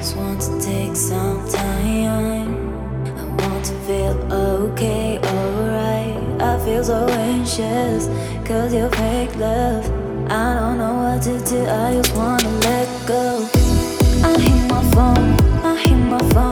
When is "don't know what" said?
10.58-11.22